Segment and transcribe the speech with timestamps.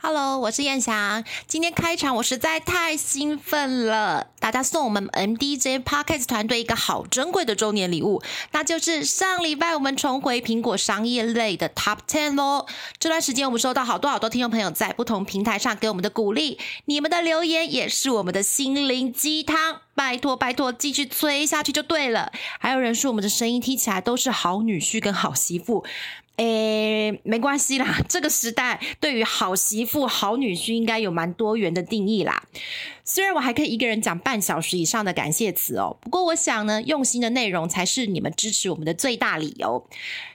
[0.00, 1.24] Hello，我是燕翔。
[1.48, 12.68] 今天开场我实在太兴奋了，大家送我们 MDJ Podcast 团队一个好珍贵的周年礼物，那就是上礼拜我们重回苹果商业类的 Top Ten 咯。
[13.00, 19.80] 这段时间我们收到好多好多听众朋友在不同平台上给我们的鼓励，你们的留言也是我们的心灵鸡汤。
[19.96, 22.30] 拜托拜托，继续催下去就对了。
[22.60, 25.84] 还有人说我们的声音听起来都是好女婿跟好媳妇。
[26.38, 32.44] 诶，没关系啦，这个时代对于好媳妇、好女婿应该有蛮多元的定义啦。
[33.10, 39.82] 虽然我还可以一个人讲半小时以上的感谢词哦，不过我想呢，用心的内容才是你们支持我们的最大理由。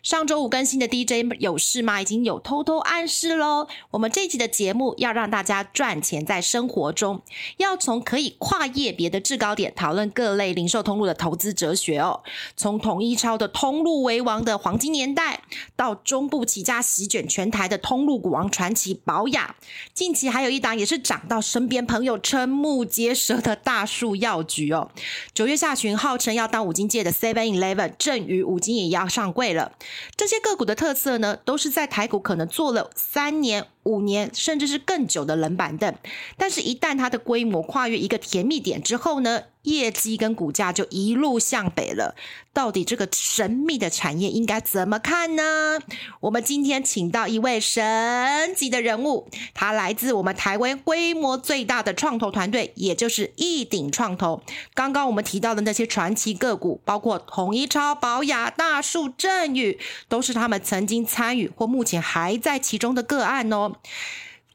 [0.02, 2.02] 上周五更新的 DJ 有事吗？
[2.02, 3.68] 已经有偷偷暗示喽。
[3.92, 7.22] 我们这集的节目要让大家赚钱在生活中，
[7.58, 12.24] 要从可以跨业别的制高点讨论各类零售通路的投资哲学哦。
[12.58, 15.42] 从统一超的通路为王的黄金年代，
[15.76, 19.56] 到中部起家席卷全台的通路股王传奇保雅，
[19.94, 22.63] 近期还有一档也是涨到身边朋友称。
[22.64, 24.90] 目结舌的大树药局哦，
[25.34, 29.74] 九月下旬号称要当五金界的 Seven Eleven，正与五金也要上柜了。
[30.16, 33.68] 这些个股的特色呢，都是在台股可能做了三年。
[33.84, 35.94] 五年甚至是更久的冷板凳，
[36.38, 42.16] 但是，一旦它的规模跨越一个甜蜜点之后呢，业绩跟股价就一路向北了。
[42.54, 45.80] 到底这个神秘的产业应该怎么看呢？
[46.20, 54.44] 我们今天请到一位神级的人物，他来自我们台湾规模最大的创投团队，也就是一鼎创投。
[54.76, 63.73] 刚刚我们提到的那些传奇个股，包括统一超、宝雅、大树、振宇，都是他们曾经参与或目前还在其中的个案哦。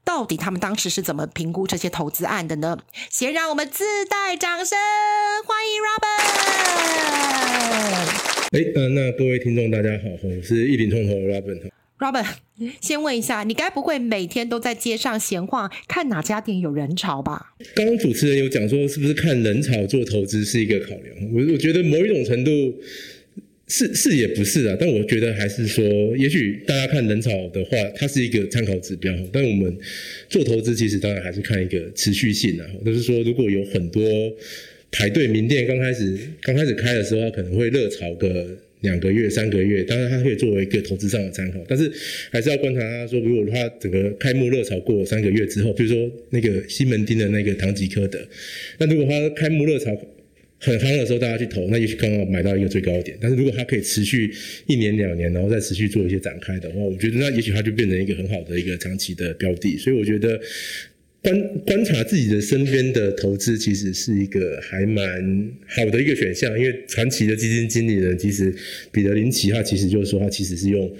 [0.04, 2.78] 到底他们当时是怎么评估这些投资案的呢？
[3.10, 4.78] 先让我们自带掌声
[5.44, 6.24] 欢迎 Robert。
[8.52, 11.70] 哎，呃，那各位听众大家好，我是一林创投 Robert。
[11.98, 12.26] Robert，
[12.80, 17.54] 先问一下，你该不会每天都在街上闲晃，看哪家店有人潮吧？
[17.74, 21.14] 刚刚主持人有讲说，是不是看人潮做投资是一个考量？
[21.34, 22.50] 我我觉得某一种程度。
[23.70, 29.14] 是是也不是啊，但我觉得还是说，也许大家看人潮的话，它是一个参考指标。
[29.30, 29.76] 但我们
[30.30, 32.66] 做投资，其实当然还是看一个持续性啊。
[32.82, 34.02] 就是说，如果有很多
[34.90, 41.62] 排队名店，刚开始刚开始开的时候，它可能会热炒个两个月、三个月，当然它可以作为一个投资上的参考。
[41.68, 41.92] 但是
[42.30, 48.18] 还是要观察它，说如果它整个开幕热炒过了三个月之后，比如说那个西门町的那个唐吉诃德，
[48.78, 49.94] 那如果它开幕热炒。
[50.60, 53.16] 很夯的时候，大家去投，那也许刚好买到一个最高点。
[53.20, 54.32] 但是如果它可以持续
[54.66, 59.78] 一年两年，然后再持续做一些展开的话，我觉得那也许它就变成一个很好的一个长期的标的。
[59.78, 60.40] 所以我觉得
[61.22, 66.58] 观观察自己的身边的投资，其实是一个还蛮好的一个选项。
[66.58, 68.52] 因为传奇的基金经理人，其实
[68.90, 70.92] 彼得林奇，他其实就是说，他其实是用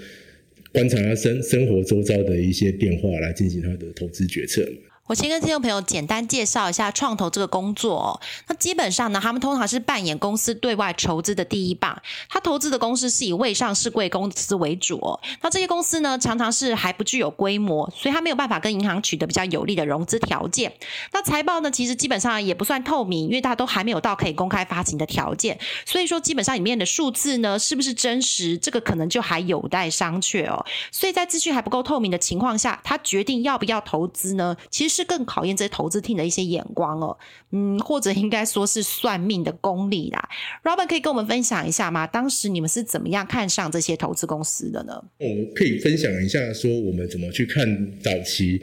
[0.71, 4.65] 观察他生生活周遭的一些变化来进行他的投资决策。
[5.09, 8.21] 我先跟听众朋友简单介绍一下创投这个工作哦。
[8.47, 11.99] 那基本上呢，他们通常是扮演公司对外筹资的第一棒。
[12.29, 15.19] 他投资的公司是以未上市贵公司为主哦。
[15.41, 20.71] 那这些公司呢，常常是还不具有规模，所以他没有办法跟银行取得比较有利的融资条件。
[21.13, 25.59] 那财报呢，其实基本上也不算透明，因为大家都还没有到可以公开发行的条件。
[25.87, 30.67] 所以说，基本上里面的数字呢，是不是真实，这个可能就还有待商榷哦。
[30.93, 34.55] 所以在资讯还不够透明的情况下，他决定要不要投资呢？
[34.69, 34.98] 其实。
[34.99, 37.17] 是更考验这些投资厅的一些眼光哦，
[37.53, 40.29] 嗯，或者应该说是算命的功力啦。
[40.65, 42.07] Robert 可以跟我们分享一下吗？
[42.07, 45.03] 当时你们是怎么样看上这些投资公司的呢？
[45.19, 48.61] 我可以分享一下，说我们怎么去看早期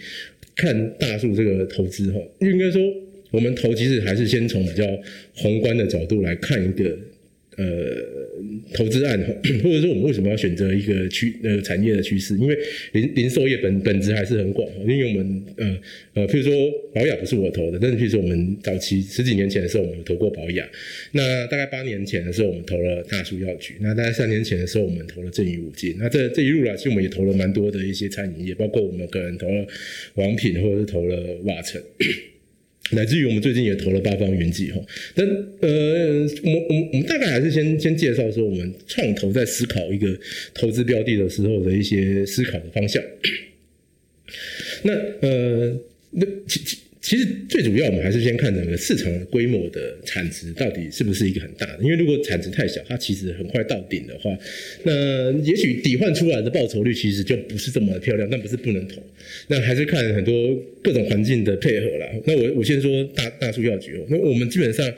[0.56, 2.19] 看大树这个投资哈。
[2.40, 2.81] 应该说，
[3.31, 4.84] 我们投其实还是先从比较
[5.35, 6.97] 宏观的角度来看一个。
[7.57, 7.66] 呃，
[8.73, 9.17] 投资案，
[9.63, 12.35] 或者说我们为什么要选择一个趋呃产业的趋势？
[12.38, 12.57] 因为
[12.91, 14.67] 零零售业本本质还是很广。
[14.81, 15.77] 因为我们呃
[16.16, 16.53] 呃，譬如说
[16.93, 20.67] 保养不是我投的，但是譬如说我们早期十几年前的时候，我们投过保养。
[21.13, 23.75] 那大概八年前的时候，我们投了大树药局。
[23.79, 25.96] 那大概三年前的时候，我们投了正宇五金。
[25.97, 29.66] 那这这一路来，其实我们也投了蛮多的一些餐饮业，包括我们可能投了
[30.16, 31.81] 王品，或者是投了瓦城。
[32.91, 34.79] 乃至于我们最近也投了八方云集哈，
[35.16, 35.26] 但
[35.61, 40.16] 呃，我我我们大概还是先先介绍说我们创投在思考一个
[40.53, 43.02] 投资标的的时候的一些思考的方向。
[44.84, 45.76] 那呃，
[46.11, 51.84] 那其其其实最主要，我们还是先看整个市场规模的产值到底是不是一个很大的。
[51.84, 54.35] 因为如果产值太小，它其实很快到顶的话，
[54.81, 58.28] 那也许抵换出来的报酬率其实就不是这么漂亮。
[58.28, 59.03] 但不是不能投，
[59.49, 62.07] 那还是看很多各种环境的配合啦。
[62.25, 64.91] 那我我先说大大数药局哦，那我们基本上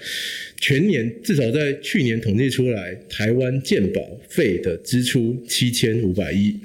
[0.62, 6.56] 全年至少在去年统计出来，台湾健保费的支出七千五百亿。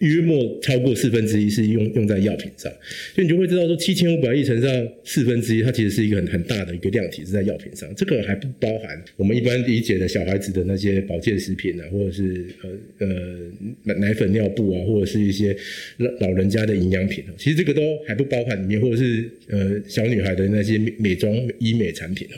[0.00, 2.70] 约莫超过四分之一是用用在药品上，
[3.14, 7.88] 所以你就会知道说七千五百亿乘上四分之一，它其实是一个很很大的一个量体是在药品上。
[7.94, 13.08] 这个还不包含我们一般理解的小孩子的那些保健食品啊，或者是呃呃
[13.84, 15.56] 奶奶粉、尿布啊，或者是一些
[15.98, 22.28] 老老人家的营养品其实这个都还不包含里面，或者是呃小女孩的那些美妆医美产品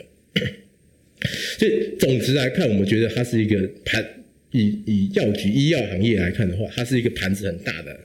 [1.57, 4.05] 所以总之来看，我们觉得它是一个盘。
[4.51, 7.99] 以以药局医药行业来看的话，它是一个盘子很大的、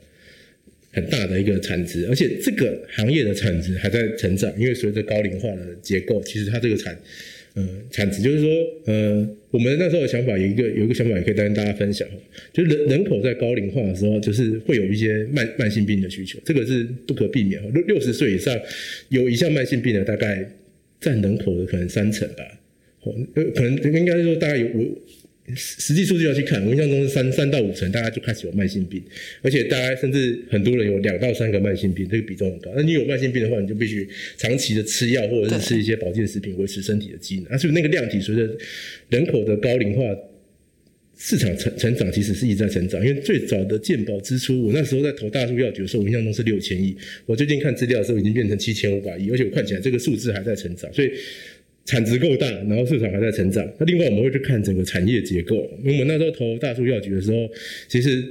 [0.93, 6.95] 很大的一个产值，而且这个行业的产值还在成长，因为随着高龄化的结构，其实它这个产，
[7.55, 8.51] 呃，产值就是说，
[8.87, 12.07] 呃，我们那时候的想法有一个有一个想法也可以跟大家分享，
[12.53, 17.63] 就是人人口在高龄化的时候，就是会有一些慢慢性病的需求，这个是不可避免。
[17.73, 18.55] 六六十岁以上
[19.09, 20.47] 有一项慢性病的，大概
[21.01, 22.45] 占人口的可能三成吧，
[23.35, 25.01] 呃，可能应该说大概有五。
[25.55, 29.03] 实际数据要去看，我印象中是三三到五成，大家就开始有慢性病，
[29.43, 32.73] 而且大家甚至很多人有两到三个慢性病，这个比重很高。
[32.75, 34.09] 那你有慢性病的话，你就必须
[34.39, 37.47] 长期的吃药或者是吃一些保健食品维持身体的机能。
[37.51, 38.57] 那所以那个量体随着
[39.11, 40.03] 人口的高龄化，
[41.19, 43.07] 市场成成长其实是一直在成长。
[43.07, 51.11] 因为最早的健保支出，我那时候在投大数药局的时候，我印象中是六千亿，我最近看资料的时候已经变成七千五百亿，而且我看起来这个数字还在成长，所以。
[51.85, 53.67] 产值够大，然后市场还在成长。
[53.79, 55.71] 那另外我们会去看整个产业结构。
[55.83, 57.49] 因为我们那时候投大数药局的时候，
[57.89, 58.25] 其实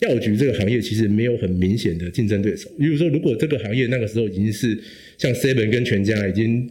[0.00, 2.70] 药局这个行业其实没有很明显的竞争对手。
[2.78, 4.78] 比如说，如果这个行业那个时候已经是
[5.18, 6.70] 像 Seven 跟全家已经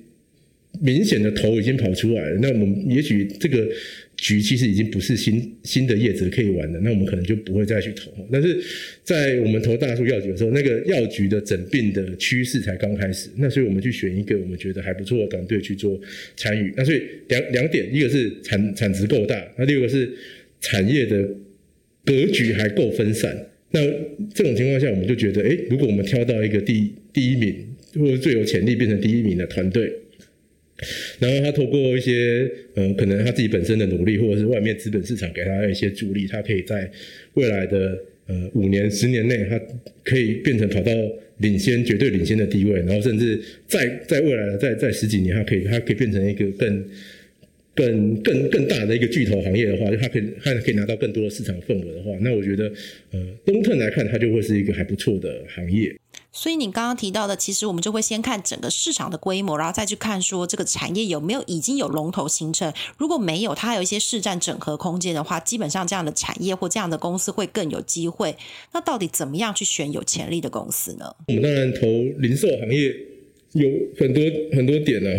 [0.81, 3.68] 明显的头已经跑出来了，那我们也许这个。
[4.21, 8.12] 局其实已经不是新新的叶子可以玩的，那我们可能就不会再去投。
[8.30, 8.62] 但是
[9.01, 15.98] 在我们投大树药局的时候，那个药局的整病的趋势才刚开始，那所以我们去选一个我们觉得还不错的团队去做
[16.36, 16.74] 参与。
[16.75, 20.12] 那所以两两点，一个是产产值够大，那第二个是
[20.60, 21.25] 产业的
[22.04, 23.33] 格局还够分散。
[23.71, 23.80] 那
[24.33, 27.56] 这种情况下，我们就觉得，哎，如果我们挑到一个第第一名
[27.95, 29.89] 或者最有潜力变成第一名的团队。
[31.20, 36.90] 然后他透过一些，呃，可能他自己本身的努力，或者是外面资本市场给他一些助力，他可以在
[37.34, 37.98] 未来的
[38.28, 39.60] 呃五年、十年内，他
[40.04, 40.92] 可以变成跑到
[41.38, 46.86] 领先、绝对领先的地位，然后甚至在在未来的在在十几年，他可以他可以变成一个更
[47.76, 52.72] 更更更大的一个巨头行业的话，就他可以他可以拿到更多的市场份额的话，那我觉得，
[53.12, 55.96] 呃，东特来看，它就会是一个还不错的行业。
[56.31, 62.72] 所以你刚刚提到的，其实我们就会先看整个市场的规模，然后再去看说这个产业有没有已经有龙头形成。
[62.98, 68.36] 如果没有，它还有一些市占整合空间的话，基本上这样的产业或这样的公司会更有机会。
[68.74, 71.16] 那到底怎么样去选有潜力的公司呢？
[71.28, 71.88] 我们当然投
[72.20, 72.96] 零售行业
[73.54, 73.68] 有
[73.98, 74.24] 很多
[74.56, 75.10] 很多点呢，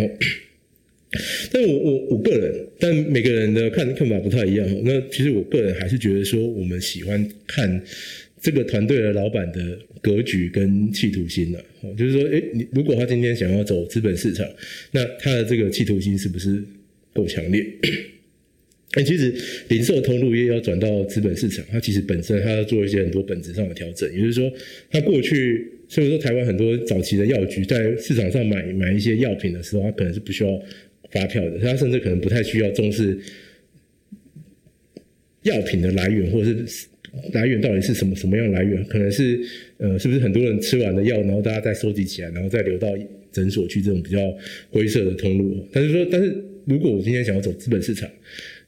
[1.53, 4.65] 但我我我个人，但每个人的看看法不太一样。
[4.85, 7.83] 那其实我个人还是觉得说，我们喜欢看。
[8.43, 11.59] 这个团队的老板的格局跟企图心呢？
[11.83, 14.47] 哦，就是说，哎，你如果他今天想要走资本市场，
[14.93, 16.63] 那他的这个企图心是不是
[17.13, 17.67] 够强烈？
[18.93, 19.33] 哎，其实
[19.69, 24.11] 零售通路业要转到资本市场，它其实本身它要做一些很多本质上的调整。
[24.13, 24.53] 也就是说，
[24.91, 30.61] 它过去，所以说台湾很多早期的药局在市场上买买一些药品的时候，它可能是不需要
[31.11, 33.17] 发票的，它甚至可能不太需要重视
[35.43, 36.87] 药品的来源，或者是。
[37.33, 38.85] 来源到底是什么什么样来源？
[38.85, 39.41] 可能是
[39.79, 42.89] 呃，是不是很多人吃完了药，然后大家再收集起来，然后再流到
[43.33, 44.19] 诊所去这种比较
[44.71, 45.67] 灰色的通路。
[45.73, 46.37] 但是说，但是
[46.67, 48.09] 如果我今天想要走资本市场，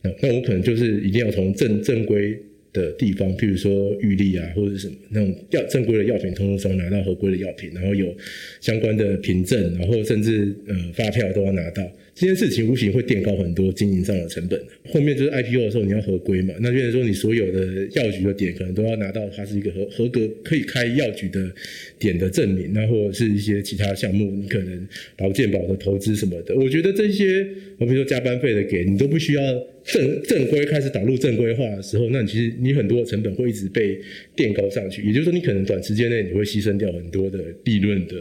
[0.03, 2.37] 那那我可能就是一定要从正正规
[2.73, 8.13] 的地方，譬如说玉立啊，或者什么那种药正规的药品通路中拿到合规的药品，然后有
[8.61, 11.89] 相关的凭证，然后甚至呃发票都要拿到。
[12.14, 14.61] 这件事情无形会垫高很多经营上的成本。
[14.92, 21.50] 后面就是 IPO 的时候你要合规嘛，那变成说你所有的药局的点可能都要拿到它是一个合合格可以开药局的
[21.99, 24.87] 点的证明，那或者是一些其他项目，你可能
[25.19, 26.54] 劳健保的投资什么的。
[26.54, 27.47] 我觉得这些，
[27.78, 29.42] 我比如说加班费的给你都不需要
[29.85, 33.99] 正正规开始导入正规化的时候，那你其实你很多的成本会一直被
[34.37, 35.02] 垫高上去。
[35.02, 38.14] 也就是说，你可能短时间内你会牺牲掉很多的利润的。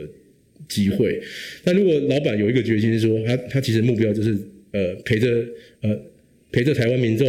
[0.72, 1.22] 机会，
[1.66, 4.32] 那如果老板有一个决心，说他他其实目标就是
[4.72, 5.28] 呃陪着
[5.82, 6.00] 呃
[6.51, 7.28] 陪着台湾民众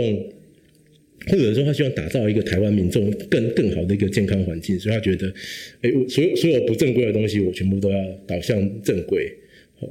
[1.27, 5.33] 或者说他希望打造一个台湾民众更更好的一个健康环境，所以他觉得，
[5.83, 9.33] 哎，我所有所有不正规的东西，我全部都要导向正规。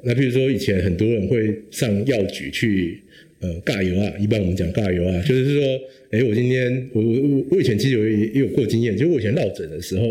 [0.04, 3.02] 那比如说以前很多人会上药局去
[3.40, 5.80] 呃尬油啊，一般我们讲尬油啊，就是说，
[6.12, 10.06] 哎，我今天我我我以前其实有也有过经验，就我以前落枕的时候，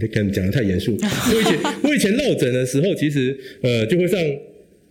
[0.00, 4.18] 可能讲的太严肃，我以前 我以前落枕的时候，其实呃就会上。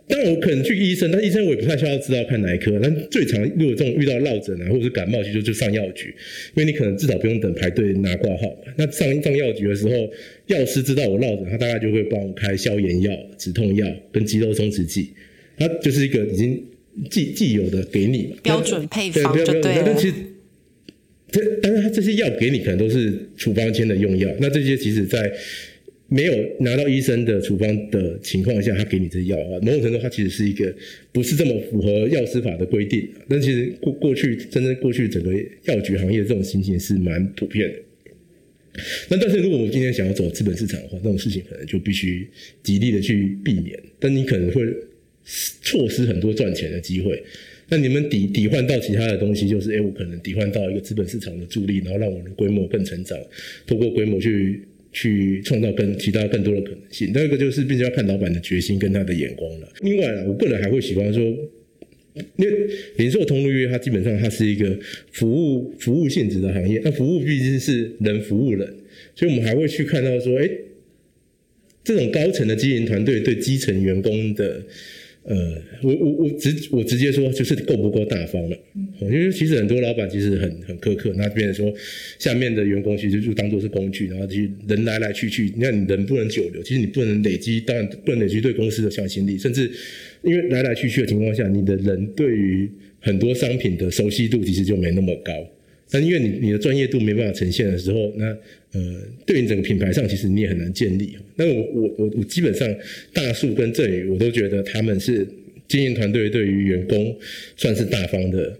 [0.07, 2.77] 当然，我可能去医生，但医生我也不太需要知道看哪一科。
[2.83, 6.13] 但最常如果这种遇到落枕啊，或者是感冒，其实就上药局，
[6.53, 8.43] 因为你可能至少不用等排队拿挂号。
[8.75, 10.11] 那上上药局的时候，
[10.47, 15.11] 药师知道我落枕，他大概就会帮我开消炎药、止痛药跟肌肉松弛剂。
[15.57, 16.61] 他就是一个已经
[17.09, 19.81] 既既有的给你标准配方，就对。
[19.85, 20.13] 但其实
[21.31, 24.29] 这，但是他这些药给你可能都是处方签的用药。
[24.39, 25.31] 那这些其实，在
[26.09, 30.75] 没有拿到医生的处方的情况下，他给你这药啊，某种程度它其实是一个
[31.13, 33.07] 不是这么符合药师法的规定。
[33.29, 35.33] 但其实过过去，真正过去整个
[35.63, 37.75] 药局行业这种情形是蛮普遍的。
[39.09, 42.27] 那但是如果我们今天想要走资本市场的话，这种事情可能就必须
[42.61, 43.79] 极力的去避免。
[43.97, 44.61] 但你可能会
[45.61, 47.23] 错失很多赚钱的机会。
[47.71, 53.17] 那你们抵抵换到其他的东西，就是哎，我可能抵换到一个资本市场的助力，然后让我的规模更成长，
[53.65, 54.61] 通过规模去。
[54.93, 57.13] 去创造更其他更多的可能性。
[57.13, 59.73] 第二个就是必须要看老板的决心跟他的眼光了。
[59.83, 61.23] 另外，我个人还会喜欢说，
[62.35, 62.51] 因为
[62.97, 64.77] 零售通路业它基本上它是一个
[65.13, 68.67] 服务服务性质的行业，那服务毕竟是人服务人，
[69.15, 70.49] 所以我们还会去看到说，哎，
[71.85, 74.61] 这种高层的经营团队对基层员工的。
[75.23, 78.57] 呃，我我我直我直接说，就是够不够大方了。
[79.01, 81.73] 因为其实很多老板其实很很苛刻，那变成说
[82.17, 89.71] 下面的员工其实就当做是工具，然后其实人来来去去，你看你人不能久留，其实你不能累积，当然不能累积对公司的向心力，甚至
[90.23, 95.31] 因为来来去去的情况下，你的人对于很多商品的熟悉度其实就没那么高。
[95.91, 98.25] 但因为你你的专业度没办法呈现的时候，那
[98.71, 101.17] 呃，对你整个品牌上其实你也很难建立。
[101.35, 102.73] 那我我我我基本上
[103.11, 105.27] 大树跟振宇，我都觉得他们是
[105.67, 107.13] 经营团队对于员工
[107.57, 108.57] 算是大方的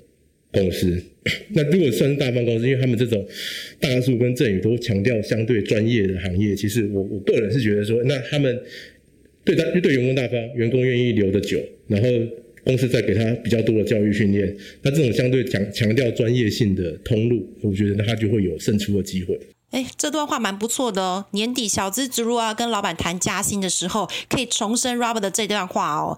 [0.51, 1.01] 公司。
[1.53, 3.25] 那如果算是大方公司，因为他们这种
[3.79, 8.59] 大树跟振宇都强调相对专业的行业，其实我我个人是觉得说，那他们
[9.45, 11.57] 对他对员工大方，员工愿意留的久，
[11.87, 12.07] 然后。
[12.63, 19.39] 公司在给他比较多的教育训练，那这种相对强强调专业性的通路，我觉得他就会有胜出的机会。
[19.71, 21.25] 哎，这段话蛮不错的哦。
[21.31, 26.17] 年底小资植入啊，跟老板谈加薪的时候，可以重申 Robert 的这段话哦。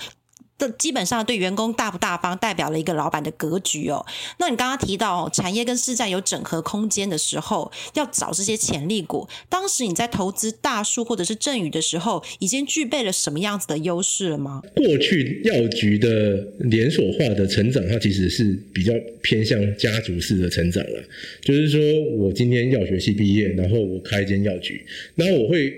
[0.58, 4.06] 这基本上对员工大不大方，代表了一个老板的格局哦。
[4.38, 9.28] 那你刚刚提到产业跟市占有整合空间的时候，要找这些潜力股。
[9.50, 14.62] 当时你在投资大树或者是振宇的时候，已经具备了什么样子的优势了吗？
[14.76, 21.04] 过去药局的连锁化的成长，它其实是比较偏向家族式的成长了。
[21.42, 21.80] 就是说
[22.18, 25.74] 我今天药学系毕业，然后我开一间药局，然后我会。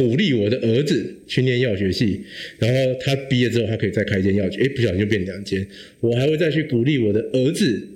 [0.00, 2.18] 鼓励我的儿子去念药学系，
[2.58, 4.62] 然后他毕业之后，他可以再开一间药局。
[4.62, 5.66] 哎，不小心就变两间。
[6.00, 7.86] 我还会再去鼓励我的儿子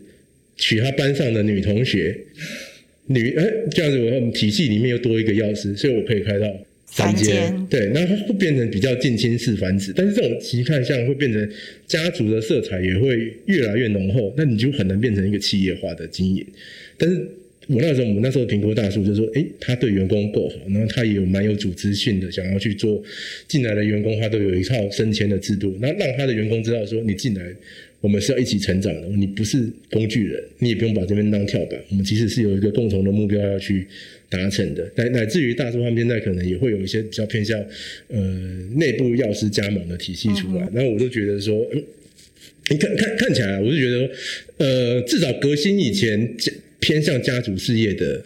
[0.55, 2.15] 娶他班上的女同学，
[3.07, 6.47] 女哎这样子，我们体系里面又多一个药师，所以我可以开到
[6.85, 7.67] 三间。
[7.71, 11.51] 对，那会变成比较近亲式繁殖，但是这种期看像会变成
[11.87, 16.47] 家族的色彩也会越来越浓厚，那你就很难变成一个企业化的经营，
[16.99, 17.27] 但是。
[17.67, 23.03] 我那时候，我们那时候评估大叔就说：“哎，他对员工够好，然后他也有蛮有组织性的，想要去做
[23.49, 27.43] 进来的员工，他都有一套升迁的制度，那让他的员工知道说，你进来，
[28.03, 33.87] 我们是要一起成长的，你不是工具人，你也不用把这边当跳板，我们其实是有一个共同的目标要去
[34.29, 34.87] 达成的。
[34.97, 37.59] 乃乃至于大叔他们现在可能也会有一些比较偏向
[38.09, 38.21] 呃
[38.77, 41.67] 内部药师加盟的体系出来，然后我就觉得说，
[42.69, 44.11] 你看看看起来，我就觉得
[44.59, 46.31] 呃，至少革新以前。”
[46.85, 48.23] 偏向家族事业的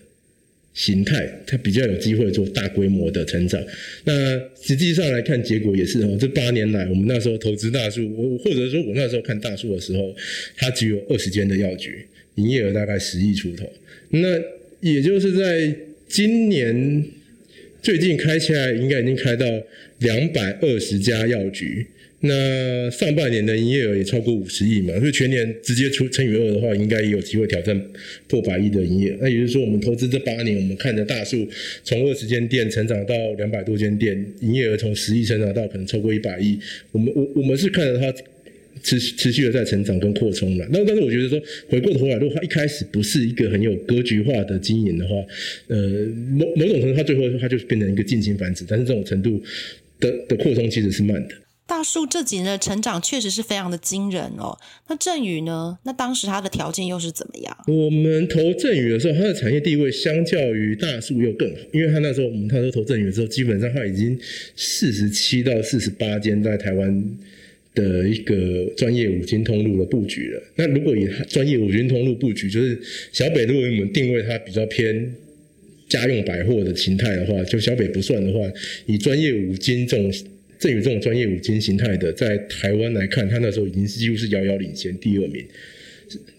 [0.75, 3.65] 形态，它比较有机会做大规模的成长。
[4.03, 6.17] 那实际上来看，结果也是哦。
[6.19, 10.13] 这八年来，我们那时候投资大树，我或者说我那时候看大树的时候，
[10.57, 13.73] 它只有二十间的药局，营业额大概十亿出头。
[14.11, 14.37] 那
[14.81, 15.73] 也就是在
[16.09, 17.05] 今年
[17.81, 19.47] 最近开起来，应该已经开到
[20.01, 21.87] 两百二十家药局。
[22.21, 27.81] 那上半年的营业额也超过五十亿嘛，所以全年直接除乘以二的话，应该也有机会挑战
[28.27, 29.17] 破百亿的营业。
[29.21, 31.47] 那也就是说，我们投资这八年，我们看着大数
[31.85, 36.59] 从二十间店成长到两百多间店，营业额从十亿成长到可能超过一百亿。
[36.91, 38.13] 我们我我们是看着它
[38.83, 40.69] 持持续的在成长跟扩充了。
[40.73, 45.15] 那但是我觉得说，回过头来，如果它一开始不是一个很有格局化的经营的话，
[45.69, 45.79] 呃，
[46.33, 49.41] 某某种程度它最后它就是变成一个近亲繁殖，但是这种程度
[50.01, 51.35] 的的扩充其实是慢的。
[51.79, 54.59] 大树这几年的成长确实是非常的惊人哦。
[54.89, 55.79] 那振宇呢？
[55.85, 57.57] 那当时他的条件又是怎么样？
[57.69, 64.19] 我们投振宇的时候，它的产业地位相较于大树又更好，因为他那时候我们那时候投振宇的时候，基本上他已经
[64.57, 67.17] 四十七到四十八间在台湾
[67.77, 70.43] 的一个专业五金通路的布局了。
[70.57, 72.77] 那如果以专业五金通路布局，就是
[73.13, 75.15] 小北，如果我们定位它比较偏
[75.89, 78.41] 家用百货的形态的话，就小北不算的话，
[78.87, 80.13] 以专业五金这种。
[80.59, 85.45] 正宇这种专业五金形态的，在台湾来看，他那时候已经几乎是遥遥领先第二名。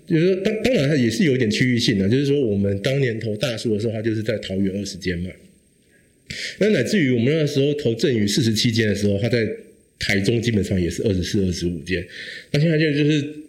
[0.06, 5.30] 就是说，当当然它也是有一点区域性的，就是说我们当年投大树的时候，它就是在桃园二十间嘛。
[6.60, 9.48] 那乃至于我们那时候投正宇四十七间的时候，它在
[10.00, 12.06] 台中基本上也是二十四、二十五间。
[12.52, 13.49] 那现在就就是。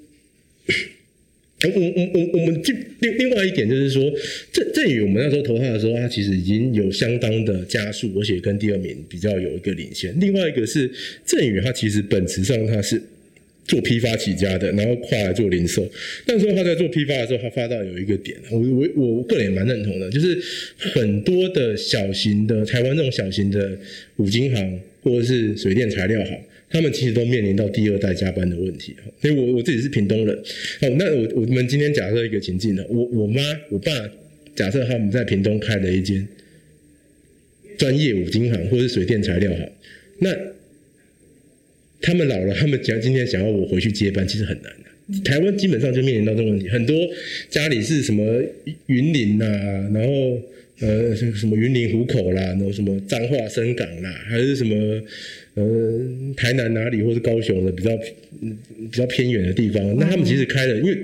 [1.69, 4.03] 我我我我们就另另外一点就是说，
[4.51, 10.19] 正正宇我们那时候投他的时候，他其实已经有相当的加速，而且跟第二名比较有一个领先。
[10.19, 10.91] 另外一个是
[11.27, 13.03] 正宇，他其实本质上他是
[13.67, 15.87] 做批发起家的，然后跨来做零售。
[16.27, 20.41] 那时候他在做批发的时候，他发到有一个点，我我我个人也蛮认同的，就是
[20.79, 23.79] 很多的小型的台湾这种小型的
[24.17, 26.39] 五金行或者是水电材料行。
[26.71, 33.91] 他们其实都面临到第二代加班的问题，所以我我自己是屏东人，哦，那我我们今天假设一个情境呢，我我妈我爸
[34.55, 36.27] 假设他们在屏东开了一间
[37.77, 39.69] 专业五金行或者是水电材料行，
[40.21, 40.31] 那
[42.01, 44.73] 他们老了，他们想今天想要我回去接班，其实很难。
[45.25, 46.97] 台湾基本上就面临到这个问题，很多
[47.49, 48.43] 家里是什么
[48.87, 49.45] 云林呐，
[49.95, 50.41] 然后
[50.81, 55.03] 呃什么云林湖口啦，然后什么彰化深港啦，还是什么。
[55.55, 56.01] 呃，
[56.37, 60.97] 台南哪里或是高雄的比较比较偏远的地方，那他们其实开了，因为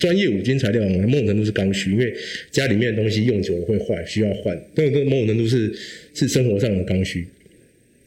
[0.00, 2.12] 专业五金材料某种程度是刚需，因为
[2.50, 5.72] 家里面的东西用久了会坏，需要换，那个某种程度是
[6.12, 7.24] 是生活上的刚需。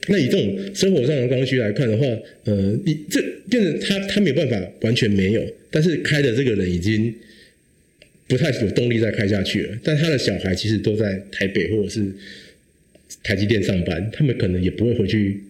[0.07, 2.05] 那以这种生活上的刚需来看的话，
[2.45, 7.13] 呃，你这变成他他没有办法完全没有，但是开的这个人已经
[8.27, 9.77] 不太有动力再开下去了。
[9.83, 12.05] 但他的小孩其实都在台北或者是
[13.23, 15.41] 台积电上班，他们可能也不会回去。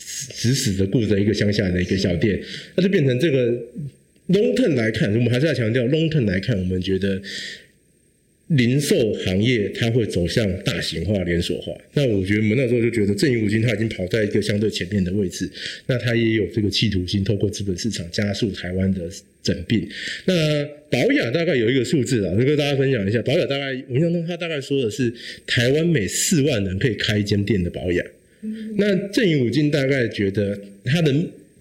[0.00, 2.40] 死死的顾着一个乡下的一个小店，
[2.76, 3.50] 那就变成这个
[4.28, 7.20] long term 来看，我们还是要强调 long term 来看，我们觉得
[8.48, 11.72] 零售行业它会走向大型化、连锁化。
[11.92, 15.50] 那我觉得我们那时候就觉得正义五金它已经跑在一个相对前面的位置，
[15.86, 19.02] 那它也有这个企图心，透过资本市场加速台湾的
[19.42, 19.86] 整并。
[20.24, 25.12] 那保雅大概有一个数字啊，就跟大家分享一下，保雅大概我印象中他大概说的是
[25.46, 28.02] 台湾每四万人可以开一间店的保雅。
[28.76, 31.12] 那正宇五金大概觉得它的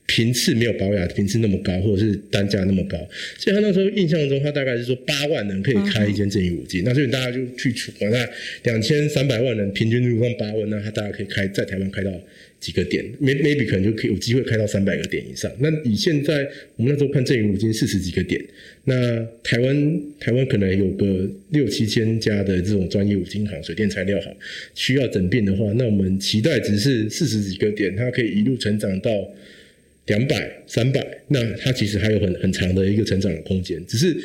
[0.07, 2.97] 频次没有保雅频次那么高，或者是单价那么高，
[3.37, 8.27] 所以他那时候印象中，他大概是说八万人可以开一间正宇五金，那所以大家就去除，那
[8.63, 12.11] 两千三百万人平均入上八万，那他大概可以开在台湾开到。
[12.59, 15.49] 几个点，maybe 可能就可以有机会开到三百个点以上。
[15.59, 16.39] 那以现在
[16.75, 18.43] 我们那时候看正宇五金四十几个点，
[18.85, 24.35] 那台湾台湾可能有个六七千家的这种专业五金行、水电材料行，
[24.73, 29.11] 需要整变的话，那我们期待只是四十几个点，它可以一路成长到
[30.07, 33.81] 两百、三百，那它其实还有很很长的一个成长的空间。
[33.87, 34.15] 只是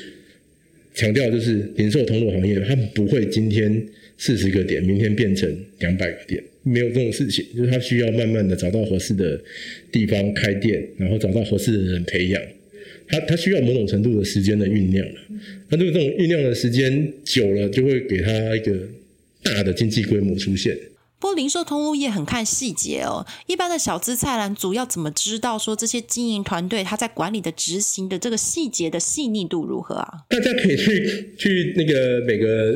[0.94, 3.84] 强调就是零售通路行业，它不会今天
[4.18, 6.42] 四十个点，明天变成两百个点。
[6.64, 9.40] 没有这种事情，就是他需要慢慢的找到合适的
[9.90, 12.40] 地方开店，然后找到合适的人培养，
[13.08, 15.04] 他他需要某种程度的时间的酝酿
[15.68, 18.78] 那如果这种酝酿的时间久了，就会给他一个
[19.42, 20.78] 大的经济规模出现。
[21.22, 30.12] 不过零售通路业很看细节哦，一般的小资菜篮主要怎么知道说这些经营团队他在管理的执行的这个细节的细腻度如何啊？
[30.28, 32.72] 大家可以去去那个每个，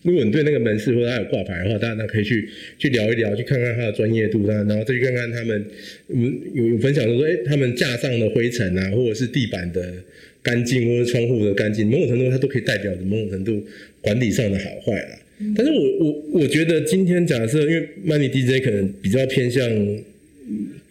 [0.00, 5.70] 如果你对那个门市或者他有挂牌的话，大家可以去去聊一聊，去看看他的专业度，然后再去看看他们
[6.08, 9.92] 有有分享说，哎，他们架上的灰尘啊，或者是地板的
[10.42, 13.62] 干净，或者窗户的干净，某种程度它都可以代表某种程度
[14.00, 15.18] 管理上的好坏了。
[15.56, 19.66] 但是我我我觉得今天假设，因为 Money DJ 可能比较偏向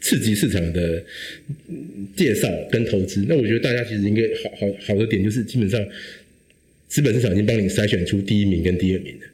[0.01, 1.03] 刺激市场的
[2.15, 5.79] 介绍跟投资，那我觉得大家其实应该好好好的点就是基本上
[6.87, 9.27] 资本市场已经帮你筛选出第一名跟第二名了。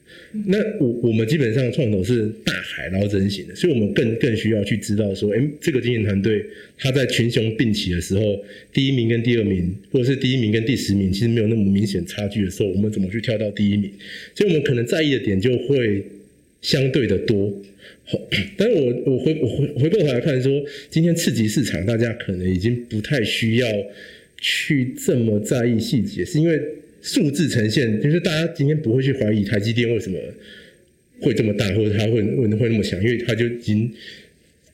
[0.47, 6.45] 那我我们基本上创投是大海捞针型的，所以我们更更需要去知道说，哎，这个经营团队
[6.77, 8.43] 他在群雄并起的时候，
[8.73, 13.89] 第一名跟第二名，或者是第一名跟第十名，其实没有那么明显差距的时候，我们怎么去跳到第一名？
[14.33, 16.03] 所以我们可能在意的点就会
[16.61, 17.53] 相对的多。
[18.57, 23.67] 但是我我回我回回过头来看说，今天刺激市场，大家可能已经不太需要
[24.37, 26.61] 去这么在意细节，是因为。
[27.05, 30.17] 数字呈现，就是大家今天不会去怀疑台积电为什么
[31.21, 33.87] 会这么大，或者它会会会那么强，因为它就已经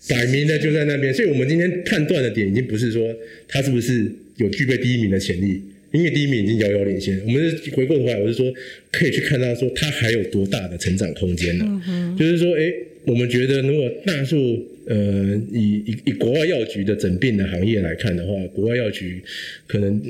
[0.07, 1.13] 摆明的就在那边。
[1.13, 3.13] 所以我们今天判断的点已经不是说
[3.49, 7.19] 他是不是有具备第一名的潜力，因为第一名已经遥遥领先。
[7.25, 8.49] 我们回过头来，我是说
[8.91, 12.15] 可以去看到说他还有多大的成长空间呢？
[12.17, 12.71] 就是说，哎，
[13.05, 14.70] 我们觉得如果大数。
[14.87, 19.21] 呃，以以以国外药局的诊病的行业来看的话，国外药局
[19.67, 20.01] 可能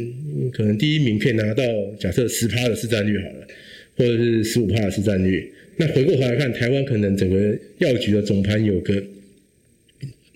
[0.54, 1.64] 可能第一名可以拿到
[2.00, 3.48] 假设十趴的市占率好了，
[3.98, 5.52] 或者是十五趴的市占率。
[5.76, 9.04] 那回过头来看，台湾可能整个药局的总盘有个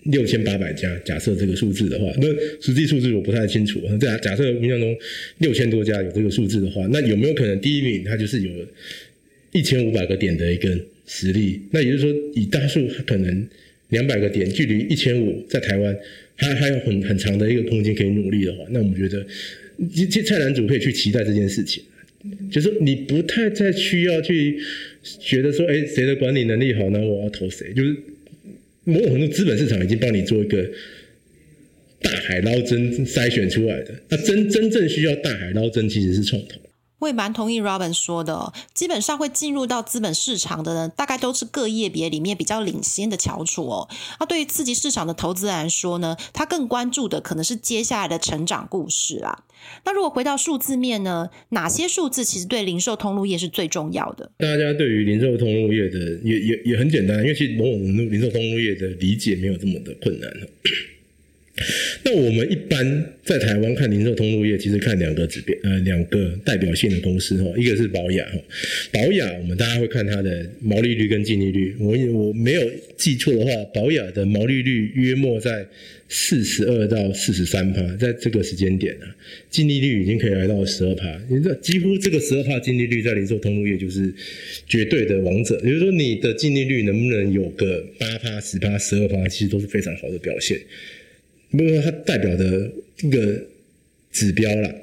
[0.04, 2.28] 六千八百家，假设这个数字的话，那
[2.60, 3.80] 实际数字我不太清楚。
[3.98, 4.94] 这假设印象中
[5.38, 8.50] 六千多家有这个数字的话，那有没有可能第一名他就是有
[9.52, 11.62] 一千五百个点的一个实力？
[11.70, 13.48] 那也就是说，以大数可能。
[13.90, 15.96] 两百个点，距离一千五，在台湾
[16.34, 19.24] 还还有很很长的一个空间可以努力的话，那我们觉得，
[19.94, 21.82] 其实蔡男主可以去期待这件事情，
[22.50, 24.58] 就是你不太再需要去
[25.20, 27.96] 觉得说，哎，谁的管理能力好，那我要投谁，就是
[28.84, 30.68] 某种程度资本市场已经帮你做一个
[32.00, 36.60] 大海捞针筛选出来的，那真真正需要大海捞针其实是创投。
[36.98, 43.88] 我也蛮同意 Robin 说的，基本上会进入到资本市场的呢，大概都是各业别里面比较领先的翘楚哦。
[44.18, 49.44] 那对于刺激市场的投资人来说呢，他更关注的可能是接下来的成长故事啦。
[49.84, 54.30] 那如果回到数字面呢，哪些数字其实对零售通路业是最重要的？
[54.38, 57.80] 大家对于零售通路业的也也也很简单，因为其实某种
[58.10, 60.30] 零售通路业的理解没有这么的困难
[62.04, 68.38] 那我们一般在台湾看零售通路业，其实看两个指标，呃，两个代表性的公司哈，一个是宝雅哈，
[68.92, 75.66] 宝雅我们大家会看它的毛利率跟净利率，我我没有记错的话，宝雅的毛利率约莫在
[76.08, 79.06] 四十二到四十三趴，在这个时间点呢，
[79.50, 84.12] 净利率已经可以来到十二趴，你这几乎这个十二趴净利率在零售通路业就是
[84.68, 90.60] 绝对的王者，也就是说你的净利率能不能有个八趴、十趴、十二趴，其实都是非常好的表现。
[91.50, 92.70] 不是它代表的
[93.02, 93.42] 一个
[94.12, 94.74] 指标啦。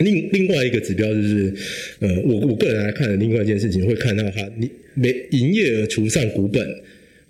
[0.00, 1.54] 另另外一个指标就是，
[2.00, 6.66] 呃，我我个人来看的另外一件事情，会看到它你每营业额除上股本，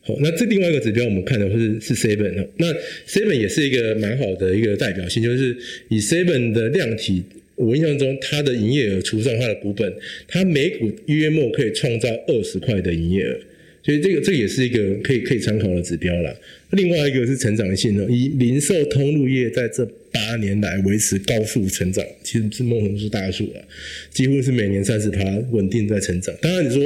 [0.00, 2.72] 好，那这另外一个指标我们看的是是 seven，那
[3.06, 5.54] seven 也是一个蛮好的一个代表性，就是
[5.88, 7.22] 以 seven 的量体，
[7.56, 9.92] 我印象中它的营业额除上它的股本，
[10.26, 13.38] 它每股约莫可以创造二十块的营业额。
[13.84, 16.34] 所以这个这也是一个可以可以参考的指标啦。
[16.70, 23.60] 另外一个是成长性呢，以零售通路业在这八年来维持高速成长，其实是梦红是大数啊，
[24.10, 26.34] 几乎是每年三十趴稳定在成长。
[26.40, 26.82] 当然你说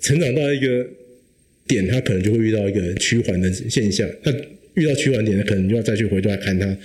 [0.00, 0.86] 成长到一个
[1.66, 4.08] 点，它可能就会遇到一个趋缓的现象。
[4.22, 4.32] 那
[4.74, 6.76] 遇到趋缓点，可能就要再去回头来看它，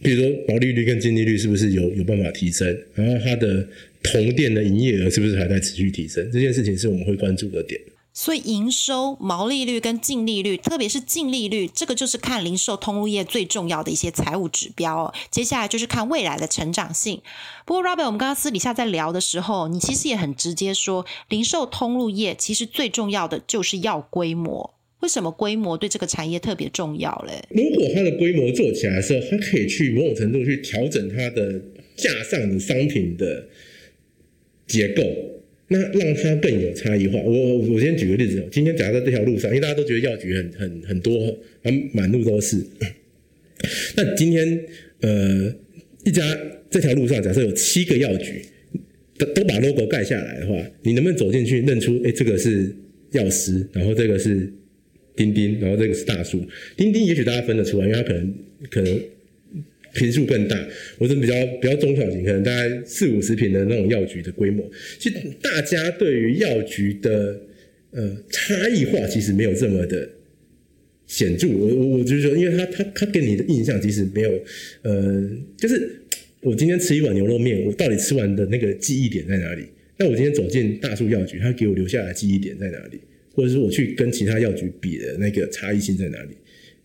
[0.00, 3.66] 比如说毛利率跟净利率是不是有有办法提升，然后它的
[4.02, 7.80] 同店的营业额是不是还在持续提升，这件事情是我们会关注的点。
[8.18, 15.12] 所以营收、毛利率跟净利率，特别是净利率，这个就是看零售通路业最重要的一些财务指标。
[15.30, 17.20] 接下来就是看未来的成长性。
[17.66, 24.72] 不过，Robert，我们刚刚私底下在聊的时候，你其实也很直接说，零售通路业其实最重要的就是要规模。
[25.00, 27.46] 为什么规模对这个产业特别重要嘞？
[27.50, 31.60] 如果它的规模做起来的时候，它可以去某种程度去调整它的
[31.94, 33.46] 架上的商品的
[34.66, 35.02] 结构。
[35.68, 37.18] 那让它更有差异化。
[37.20, 42.64] 我我先举个例子，今天假设在这条路上，因为大家都觉得药局很很很多，满满路都是。
[43.96, 44.64] 那今天
[45.00, 45.52] 呃
[46.04, 46.22] 一家
[46.70, 48.42] 这条路上，假设有七个药局，
[49.18, 52.00] 都都把 logo 盖下来的话，你能不能走进去认出？
[52.04, 52.72] 哎，这个是
[53.12, 54.52] 药师，然后这个是
[55.16, 56.44] 钉钉，然后这个是大树。
[56.76, 58.34] 钉钉也许大家分得出来，因为它可能
[58.70, 59.00] 可能。
[59.96, 64.64] 坪数更大，或者比较比较中小型，可能大概四五十平的那种药局的规模。
[64.98, 67.40] 其实大家对于药局的
[67.90, 70.08] 呃差异化，其实没有这么的
[71.06, 71.48] 显著。
[71.48, 74.40] 我我我就是说，因为他他他给你的印象其实没有
[74.82, 75.90] 呃，就是
[76.40, 79.64] 我今天吃一碗牛肉面，我到底吃完的那个记忆点在哪里？
[79.98, 82.98] 那我今天走进大树药局，他给我留下来记忆点在哪里？
[83.32, 86.30] 或者是我去跟其他药局比的那个差异性在哪里？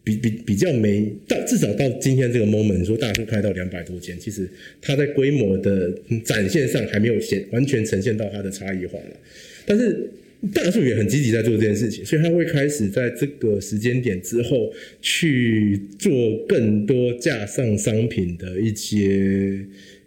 [0.04, 4.50] 比比比较没到，至少到今天这个 moment，说大数开到两百多间，其实
[4.82, 5.94] 它在规模的
[6.26, 9.16] 展现上还没有显完全呈现到它的差异化了。
[9.64, 10.10] 但是
[10.52, 16.12] 大数也很积极在做这件事情，所以它会开始在这个时间点之后去做
[16.48, 19.64] 更多架上商品的一些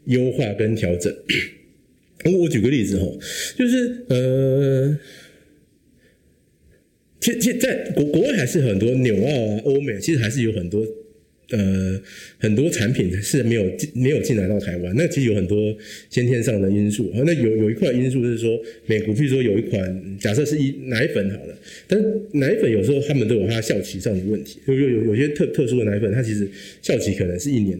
[0.06, 1.14] 优化跟调整。
[2.24, 3.06] 我我举个例子哈，
[3.56, 4.98] 就是呃。
[7.32, 10.86] 其实，在国国外还是很多纽澳啊、欧美，其实还是有很多
[11.50, 12.00] 呃，
[12.38, 15.74] 很多产品是没有进没有进来到台湾，那其实有很多
[16.10, 17.22] 先天上的因素啊。
[17.24, 21.56] 那有有一块因素是说，美国譬如说有一款假设是一奶粉好了，
[21.86, 26.48] 但是奶粉有时候他们都有它效期上的问题，就有有有些特特殊的奶粉，它其实
[26.82, 27.78] 效期可能是一年。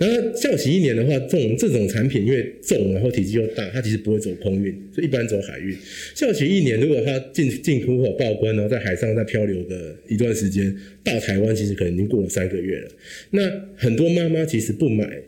[0.00, 5.76] 那效期一年的话，这种这种产品因为重，然后体积又大，它其实不会走空运，所以一般走海运。
[6.14, 12.90] 效期一年，如果它进进出口报关，然后在海上再漂流个一段时间，到台湾其实可能已经过了三个月了。
[13.30, 15.20] 那很多妈妈其实不买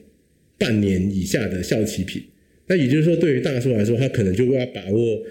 [0.56, 2.22] 半年以下的效期品，
[2.68, 5.22] 那也就是说，对于大叔来说，他可能就要把握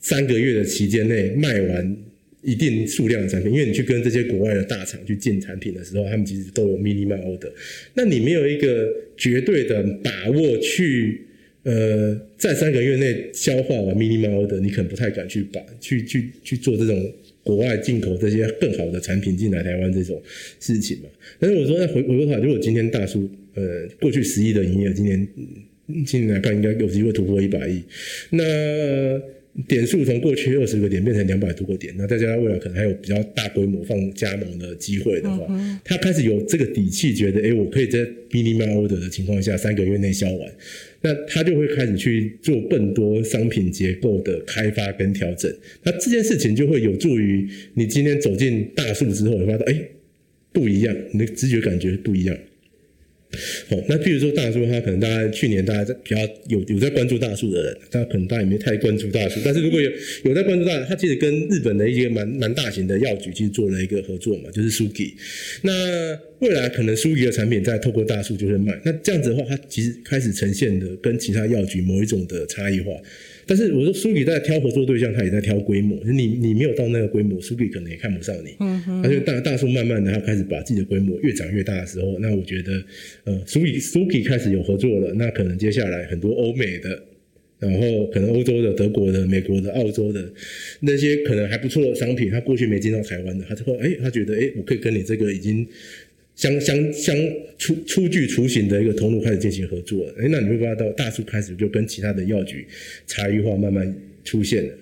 [0.00, 1.96] 三个月的期间内卖完。
[2.44, 7.50] 一定数量的产品，因为你去跟这些国外的大厂去进产品的时候，他们其实都有 minimal order。
[7.94, 11.22] 那你没有一个绝对的把握去，
[11.62, 20.22] 呃，在三个月内消化完 minimal order，你可能不太敢去把去去去做这种国外进口这些更好的产品进来台湾这种
[20.60, 21.08] 事情嘛。
[21.38, 25.28] 但是我说，那回回过头来，如果今天大叔，呃，过去十亿的营业额，今年
[26.04, 27.82] 今年来看应该有机会突破一百亿，
[28.30, 29.33] 那。
[29.68, 40.52] 点数从过去二十个点变成两百多个点，那再加上未来可能还有比较大规模放加盟的机会的话，他开始有这个底气，觉得哎，我可以在 minimal order 的情况下三个月内销完，
[41.02, 45.48] 那他就会开始去做更多商品结构的开发跟调整。
[45.84, 49.80] 那这件事情就会有助于你今天走进大树之后，你发现哎
[50.52, 52.36] 不一样，你的直觉感觉不一样。
[53.70, 59.40] 哦，那譬如说大叔，他可能大家去年大家在比较有有在关注大树的人，大家可能大家也没太关注大树。
[59.44, 59.90] 但是如果有
[60.24, 65.12] 有在关注大，他其实跟日本的一些蛮蛮大型的药局其实做了一个合作嘛，就是 Suki。
[65.62, 68.78] 那未来可能 Suki 的产品再透过大树就会卖。
[68.84, 72.92] 那这样子的话，它其实开始呈现的跟其他药局某一种的差异化。
[73.46, 75.98] 但是我说，苏比在挑合作对象，他也在挑规模。
[76.04, 78.56] 你你没有到那个规模，苏比可能也看不上你。
[78.60, 79.02] 嗯哼。
[79.02, 82.84] 而且大大叔慢慢的，他开始把自己的规模越长越大的时候，那我觉得，
[83.24, 87.02] 呃，苏比苏比开始有合作了，那可能接下来很多欧美的，
[87.58, 90.32] 然后可能欧洲的、德国的、美国的、澳洲的
[90.80, 95.66] 那些可能还不错的商品，他过去没进到台湾的，他之后，哎，他觉得，哎，我可以跟你这个已经。
[96.36, 97.16] 相相相
[97.58, 102.66] 初初具雏形的一个通路开始进行合作，哎，那你会发现到大数开始就跟其他的药局
[103.06, 103.94] 差异化慢慢
[104.24, 104.74] 出现了。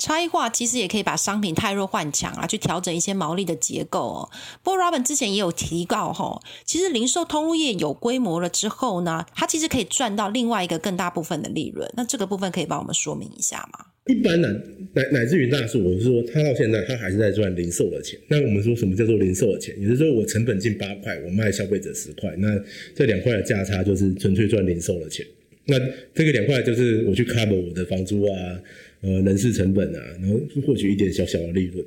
[0.00, 4.30] 差异化其实也可以把商品太弱换强啊，去调整一些毛利的结构哦。
[4.62, 11.86] 不过 Robin 之前也有提到哈，其实零售通路业有规模了之后呢，它其实可以赚到另外一个更大部分的利润。
[11.96, 13.84] 那这个部分可以帮我们说明一下吗？
[14.06, 14.48] 一般乃
[14.94, 18.18] 乃乃至于大数，我是说，他到现在他还是在赚零售的钱。
[18.28, 19.78] 那我们说什么叫做零售的钱？
[19.78, 22.58] 也就是说，我成本进八块，我卖消费者十块，那
[22.96, 25.24] 这两块的价差就是纯粹赚零售的钱。
[25.66, 25.78] 那
[26.14, 28.58] 这个两块就是我去 cover 我的房租啊。
[29.02, 31.82] 呃，人事成本啊，然后获取一点小小的利润。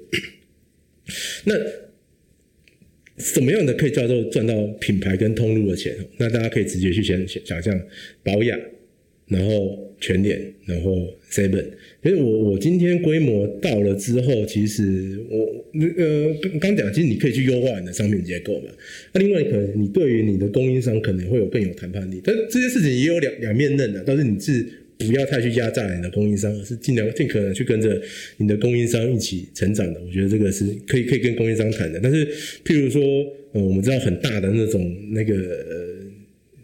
[1.44, 1.54] 那
[3.18, 5.96] 什么样的可以叫做赚到品牌跟通路的钱？
[6.18, 7.80] 那大家可以直接去想想象，
[8.24, 8.60] 保养，
[9.28, 11.64] 然后全脸，然后 seven。
[12.02, 18.72] 所以我我今天规模到了之后，其实我呃刚讲，其实你可以去优化你的商品结构嘛。
[19.14, 24.66] 那另外可能你对于你的供应商可能会有更有谈判力，但这件事情也有两两面刃的，但是你是。
[25.08, 28.02] 不要太去压榨你的供应商，而是尽量尽可能去跟着
[28.38, 30.02] 你的供应商一起成长的。
[30.02, 32.00] 我觉得这个是可以可以跟供应商谈的。
[32.02, 32.26] 但是，
[32.64, 33.02] 譬如说，
[33.54, 35.66] 呃，我们知道很大的那种那个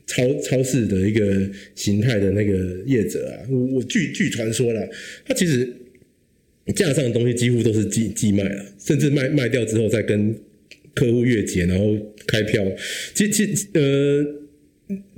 [0.08, 4.88] 超超市的一个形态的那个业者啊，我我据据传说了，
[5.26, 5.72] 他其实
[6.76, 10.36] 架上的东西几乎都是寄寄卖了，甚至卖卖掉之后再跟
[10.94, 12.66] 客户月结，然后开票。
[13.14, 14.26] 其其呃。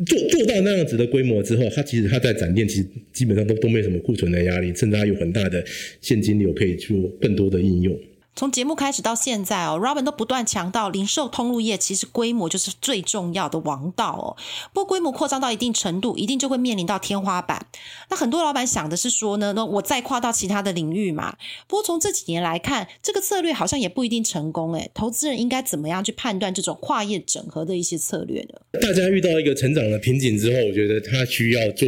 [0.06, 5.64] 做做到那样子的规模之后，它其实它在展店其实基本上都都没什么库存的压力，甚至它有很大的
[6.02, 7.98] 现金流可以做更多的应用。
[8.34, 14.38] 从节目开始到现在哦，Robin 都不断强调，零售通路业其实规模就是最重要的王道哦。
[14.74, 17.68] 不过规模扩张到一定程度，一定就会面临到天花板。
[18.10, 21.36] 那很多老板想的是说呢，那我再跨到其他的领域嘛。
[21.68, 24.90] 不过从这几年来看，这个策略好像也不一定成功诶。
[24.94, 28.80] 投资人应该怎么样去判断这种跨业整合的一些策略呢？
[28.82, 31.88] 大家遇到一个成长的瓶颈之后，我觉得他需要做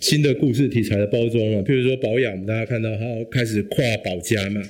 [0.00, 1.62] 新的故事题材的包装了。
[1.62, 4.62] 譬如说保养，大家看到他开始跨保家嘛，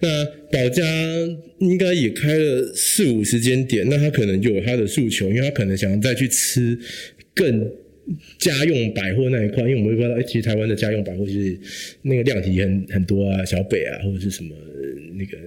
[0.00, 0.08] 那。
[0.52, 0.84] 保老家
[1.58, 6.78] 应该也开了四五十间店，那他可能就有他的诉求，因为他可能想要再去吃
[7.34, 7.68] 更
[8.38, 11.58] 家用百货那一块，因为我们会发现，其实台湾的家用百货其实
[12.02, 14.50] 那个量体很很多啊，小北啊，或者是什么
[15.14, 15.38] 那个，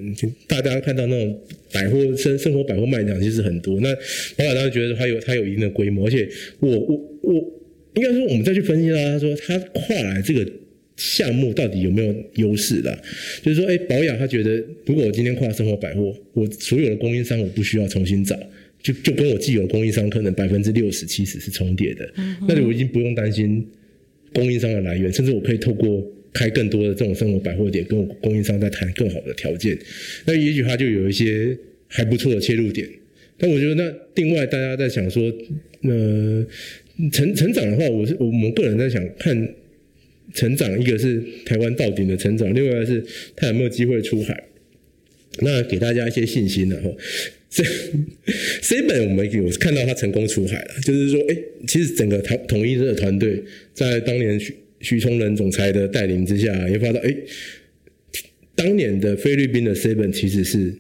[0.48, 1.40] 大家看到那种
[1.72, 3.80] 百货生生活百货卖场其实很多。
[3.80, 6.28] 那老板当时觉得他有他有一定的规模，而且
[6.60, 7.34] 我我我
[7.96, 10.52] 应该说我们再去分析他，他说他跨来这个。
[10.98, 12.98] 项目到底有没有优势的？
[13.44, 18.38] 就是说，哎，保养他觉得，如果我今天跨生活百货，我所有的供应商我不需要重新找，
[18.82, 22.10] 就就跟我既有供应商可能百分之六十七十是重叠的，
[22.48, 23.66] 那我已经不用担心
[24.34, 29.78] 供应商的来源，甚至我可以透过开更多的这种生活百货店，跟我供应商在谈更好的条件，
[30.26, 32.88] 那也许他就有一些还不错的切入点。
[33.38, 35.24] 但我觉得那另外大家在想说，
[35.82, 36.46] 呃，
[37.12, 39.56] 成成长的话，我是我们个人在想看
[40.36, 43.04] 成长，一个是台湾到顶的成长，另外是
[43.36, 44.44] 它有没有机会出海。
[45.40, 46.90] 那给大家一些信心的哈。
[47.50, 47.64] 这
[48.62, 53.42] C 本我们有看到他成功出海了，就是说，哎，其实整个统统一的团队
[53.74, 57.16] 在当年徐徐崇仁总裁的带领之下，也发到，哎，
[58.56, 60.74] 当年的菲律宾的 C 本其实是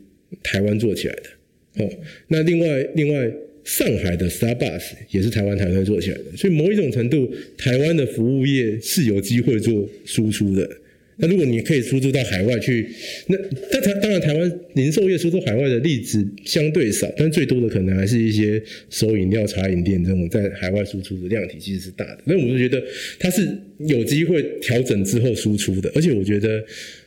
[0.43, 1.89] 台湾做起来的，哦，
[2.27, 3.31] 那另外另外
[3.65, 10.69] 上海的 Starbucks 也是台湾团队做起来的，所以某一种程度，台湾的服务业是有机会做输出的。
[11.17, 12.85] 那如果你可以输出到海外去，
[13.27, 13.37] 那
[13.71, 22.19] 但台当然台湾零售业输出海外的例子相对少，但最多的可能还是一些手饮料、茶饮店这种在海外输出的量体其实是大的。
[22.25, 22.83] 那我就觉得
[23.17, 23.47] 它是
[23.79, 26.61] 有机会调整之后输出的，而且我觉得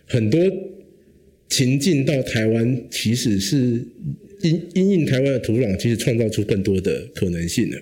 [0.06, 0.40] 很多
[1.48, 3.78] 情境到台湾其实是
[4.42, 7.76] 因因应台湾的土壤，其实创造出更多的可能性的。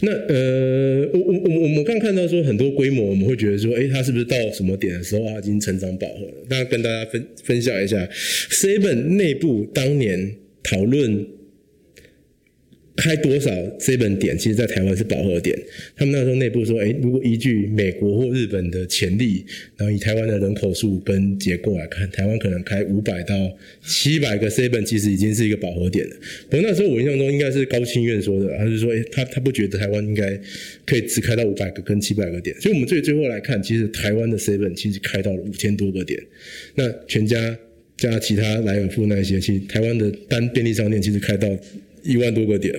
[0.00, 6.34] 那呃，我我我我们刚看到说很多规模，我们会觉得说，哎，它是不是到什么点的时候，它已经成长饱和了？
[6.50, 8.06] 那跟大家分分享一下
[8.50, 11.26] ，Seven 内部当年讨论。
[12.96, 15.58] 开多少 seven 点，其实在台湾是饱和点。
[15.96, 19.44] 他们那时候内部说，哎，如果依据美国或日本的潜力，
[19.76, 23.34] 然后以台湾的人口数跟结构来看，台湾可能开五百到
[23.84, 26.16] 七百个 seven，其实已经是一个饱和点了。
[26.48, 30.40] 不过那时候我印象中应该是高清院说的，他是说，哎，他他不觉得台湾应该
[30.86, 32.54] 可以只开到五百个跟七百个点。
[32.60, 36.22] 所以我们最最后来看，其实台湾的 seven 其实开到了五千多个点。
[36.76, 37.58] 那全家
[37.96, 41.48] 加其他莱尔富那些，其实台湾的单便利商店其实开到。
[42.04, 42.74] 一万多个点，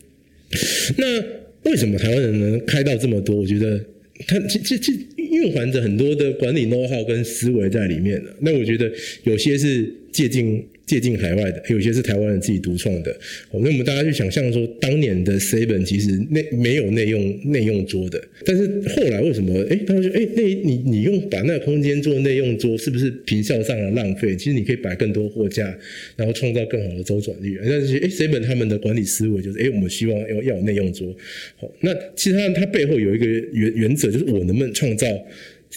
[0.98, 1.20] 那
[1.70, 3.36] 为什么台湾人能开到这么多？
[3.36, 3.80] 我觉得
[4.26, 8.34] 它其其其蕴含着很多的管理 know how 跟思维在里面的。
[8.40, 8.90] 那我觉得
[9.24, 10.62] 有些是借鉴。
[10.86, 13.16] 借鉴海外的，有些是台湾人自己独创的。
[13.52, 19.64] 那我们大家去想象说，当年的 Seven 其实内没有内用内用桌的，但是后来为什么？
[19.70, 24.34] 哎，他们说，哎，那你你用把那个空间做内用桌，是不是平效上的浪费？
[24.34, 25.72] 其实你可以摆更多货架，
[26.16, 27.56] 然后创造更好的周转率。
[27.62, 31.16] 但是，哎，Seven 他们的管理思维就是，哎，我们希望要要有内用桌。
[31.58, 35.06] 好，那其实它它背后有一个原原则，就是我能不能创造。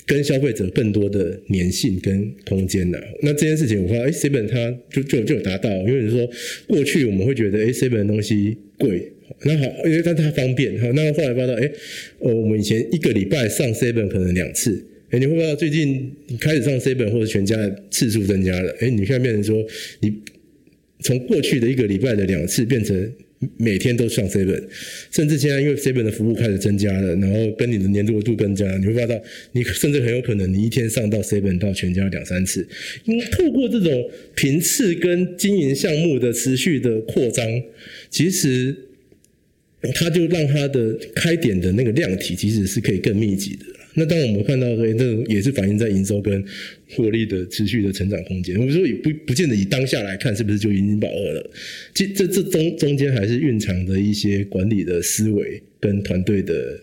[0.06, 6.28] 跟消费者更多的粘性跟空间呐，那这件事情我发现，哎，Seven 它就就就有达到，因为你说
[6.68, 9.12] 过去我们会觉得，哎，Seven 的东西贵，
[9.44, 11.72] 那好，因为但它方便，好，那后来发到，哎，
[12.20, 19.64] 哦，我们以前一个礼拜上 Seven 可能两次，哎，你会发到最近你开始上 Seven 或者全家的次数增加了，哎，你看变成说，
[20.02, 20.12] 你
[21.02, 23.14] 从过去的一个礼拜的两次变成。
[23.58, 24.64] 每天都上 seven，
[25.12, 32.68] 甚至现在因为 seven 的服务开始增加了，然后跟你的粘度度更加，你会发到你 甚至很有可能你一天上到 seven 到全家两三次，
[33.06, 37.46] 因为透过这种频次跟经营项目的持续的扩张，
[38.10, 38.76] 其实
[39.94, 43.66] 它就让它的开点的那个量体其实是可以更密集的。
[43.96, 46.44] 那当我们看到说，这也是反映在营收跟
[46.92, 48.58] 获利的持续的成长空间。
[48.58, 51.52] 我们说也不不见得以当下来看，是不是就已经饱和了？
[51.94, 56.80] 这这这中中间还是蕴藏的一些管理的思维跟团队的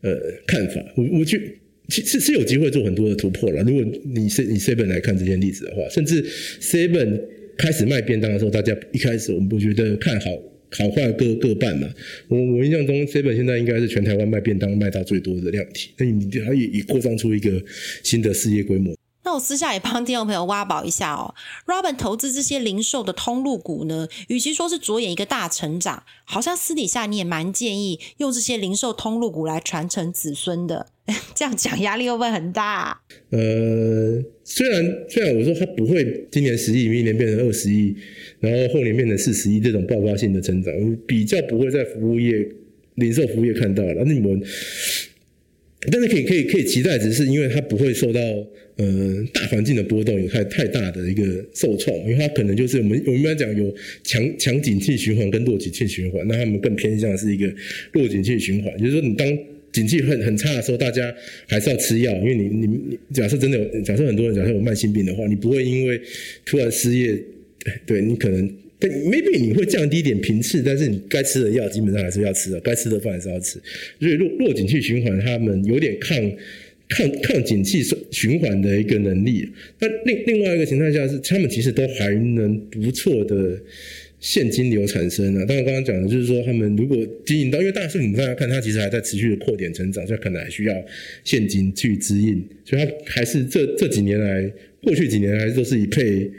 [0.00, 0.84] 呃看法。
[0.96, 3.62] 我我去其实是有机会做很多的突破了。
[3.62, 6.24] 如果你是以 seven 来看这件例子的话，甚至
[6.60, 7.20] seven
[7.56, 10.30] 开始卖便当的时候，大家一开始我们不觉得看好。
[10.70, 11.88] 好坏各各半嘛。
[12.28, 15.90] 我我印象中，seven 现在应该是全台湾卖便当卖到最多的量体。
[15.96, 17.62] 那你它也也扩张出一个
[18.02, 18.97] 新的事业规模。
[19.38, 21.32] 我私下也帮听众朋友挖宝一下哦。
[21.64, 30.88] Robin 投资这些零售的通路股呢，与其说是着眼一个大成长，好像私底下你也蛮建议用这些零售通路股来传承子孙的。
[31.34, 33.00] 这样讲压力会不会很大？
[33.30, 37.96] 呃，虽然虽然我说它不会今年十亿，明年变成二十亿。
[38.40, 40.74] 然后后年变成四十亿这种爆发性的成长，
[41.06, 42.34] 比较不会在服务业、
[42.96, 44.02] 零售服务业看到了。
[44.04, 44.42] 那你们，
[45.92, 48.20] 但是可以可以可以期待，只是因为它不会受到
[48.76, 57.52] 呃大环境的波动有太太大的一个受创，因为它可能就是我们我们来讲有强强景气循环跟弱景气循环，那他们更偏向是一个
[57.92, 59.38] 弱景气循环，也就是说你当
[59.72, 61.14] 景气很很差的时候，大家
[61.46, 66.00] 还是要吃药，因为你你你假设真的有假设很多人假设有慢性病的话，你不会因为
[66.44, 67.16] 突然失业。
[67.84, 73.60] 对你可能，但 maybe 你会降低一点频次，但是你该吃的药基本上还是要吃的，该吃的饭还是要吃。
[73.98, 76.16] 所以弱弱景气循环，他们有点抗
[76.88, 79.48] 抗抗景气循环的一个能力。
[79.80, 83.60] 那另另外一个情况下是，他们其实都还能不错的
[84.20, 85.44] 现金流产生啊。
[85.44, 86.96] 当然，刚刚讲的就是说，他们如果
[87.26, 90.84] 经营到，因为大数据大家看，它其实还在持续的扩点成长，所以可能还需要
[91.24, 94.50] 现金去支应，所以它还是这这几年来，
[94.82, 96.30] 过去几年还是都是以配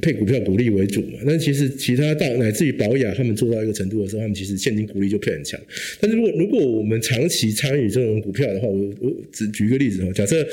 [0.00, 1.18] 配股票股利为主嘛。
[1.26, 5.60] 但其实其他到乃至于保雅他们做到一个程度的时候，他们其实现金股利就配很强。
[6.00, 10.46] 但是如果如果我们长期参与这种股票的话，我我只举一个例子哦，假设。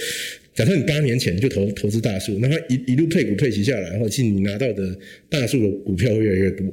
[0.57, 4.97] 假设你八年前就投投资大树，那它一一路配股配齐下来，然后其实你拿到的
[5.29, 6.65] 大树的股票会越来越多。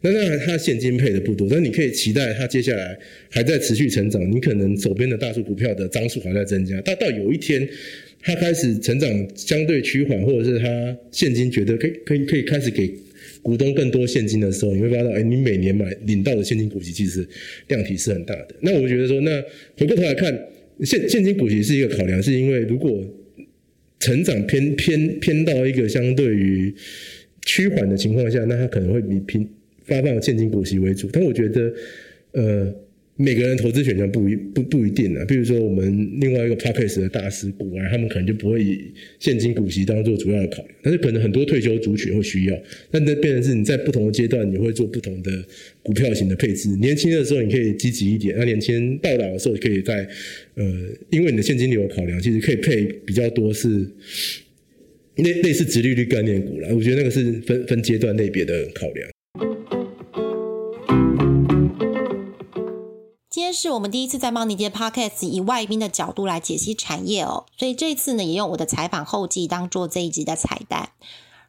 [0.00, 2.96] 那当然它现金配的不多，但你可以期待它接下来
[3.28, 4.30] 还在持续成长。
[4.30, 7.68] 你可能手边的大树股票的张数还在增加，但到有一天
[8.22, 12.94] 它开始成长相对趋缓，或者是它现金觉得可以可以可以开始给
[13.42, 17.26] 股东更多现金的时候，你会发现，哎，你每年买领到的现金股息其实
[17.66, 18.54] 量体是很大的。
[18.60, 19.42] 那我觉得说，那
[19.76, 20.32] 回过头来看，
[20.84, 23.04] 现现金股息是一个考量，是因为如果
[23.98, 26.72] 成长偏偏偏到一个相对于
[27.44, 29.48] 趋缓的情况下，那它可能会比平
[29.84, 31.08] 发放现金股息为主。
[31.12, 31.72] 但我觉得，
[32.32, 32.74] 呃。
[33.16, 42.58] 每个人投资选择不一不不一定啊，比如说我们另外一个 p a c k a g e 的大师股啊，他们可能就不会以现金股息当做主要的考量，但是可能很多退休族群会需要。
[42.90, 45.30] 那那变成是你在不同的阶段，你会做不同的
[45.82, 46.70] 股票型的配置。
[46.76, 50.08] 年轻的时候你可以积极一点，那年轻到老的时候可以在
[50.54, 50.64] 呃，
[51.10, 53.86] 因为你的现金流考量，其实可以配比较多是
[55.16, 56.74] 类类似直利率概念股了。
[56.74, 59.06] 我觉得那个是分分阶段类别的考量。
[63.52, 70.92] 这是我们第一次在茂尼街 Podcast 以外宾的角度来解析产业哦，所以这次呢也用我的采访后记当做这一集的彩蛋。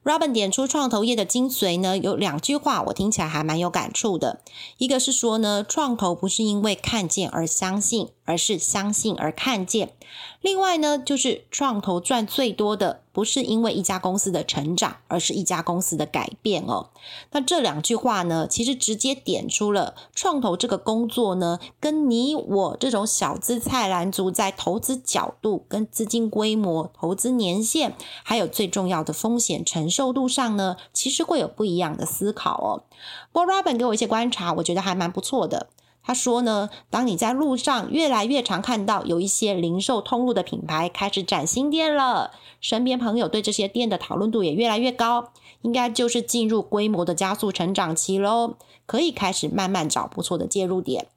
[0.03, 4.41] Robin 点出创投业的精髓呢，有两句话我听起来还蛮有感触的，
[4.77, 8.09] 一个是说呢，创投不是因为看见而相信。
[8.25, 9.91] 而是相信而看见。
[10.39, 16.89] 另外呢，就是创投赚最多的，不是因为一家公司的成长，而是一家公司的改变哦。
[17.31, 27.93] 那这两句话呢，其实直接点出了创投这个工作呢，跟你我这种小资菜篮族在投资角度、跟资金规模、投资年限，
[28.23, 32.83] 还有最重要的风险承受度上呢，其实会有不一样的思考哦。
[33.31, 35.67] 不过 Robin 给我一些观察，我觉得还蛮不错的。
[36.05, 45.31] 他说呢，当你在路上越来越常看到有一些零售通路的品牌开始展新店了，身边朋友对这些店的讨论度也越来越高，
[45.61, 51.07] 应该就是进入规模的加速成长期喽，可以开始慢慢找不错的介入点。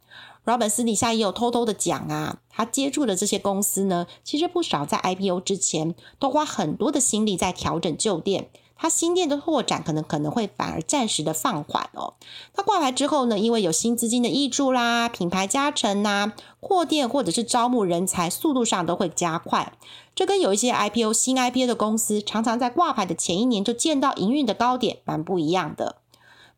[0.44, 8.48] Robin 私底下也有偷偷的讲啊，他接触的这些公司呢，其实不少在 IPO 之前都花很多的心力在调整旧店。
[8.76, 12.14] 它新店的拓展可能可能会反而暂时的放缓哦。
[12.54, 19.72] 它挂牌之后呢，因为有新资金的益助啦，品牌加成呐，扩店或者是招募人才速度上都会加快。
[20.14, 25.96] 这跟有一些 IPO 新 IPO 的公司常常在挂牌的前一年就见到营运的高点，蛮不一样的。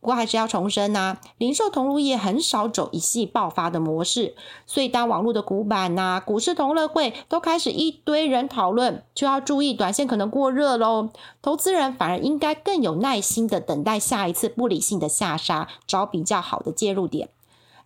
[0.00, 4.34] 不过还是要重申呐，零售同路业很少走一系爆发的模式，
[4.64, 11.08] 所以当网络的股板呐、股市同乐会都开始一堆人讨论，就要注意短线可能过热喽。
[11.42, 17.30] 投资人反而应该更有耐心的等待下一次不理性的下杀，找比较好的介入点。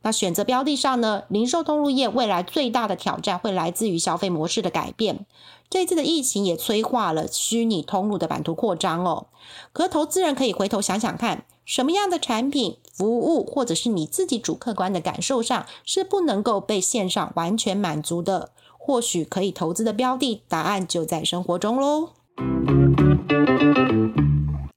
[0.02, 5.24] 那选择标的上呢，零售通路业未来最大的挑战会来自于消费模式的改变。
[5.70, 9.28] 这次的疫情也催化了虚拟通路的版图扩张哦。
[9.72, 11.46] 可投资人可以回头想想看。
[11.64, 18.50] 什么样的产品、服务，或者是你自己主客观的感受上，是不能够被线上完全满足的？
[18.78, 22.10] 或许可以投资的标的，答案就在生活中喽。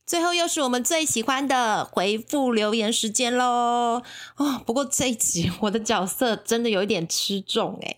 [0.06, 4.04] 最后又是我们最喜欢的回复留言时间喽！
[4.38, 7.98] 哦，不过这一集我的角色真的有一点吃重诶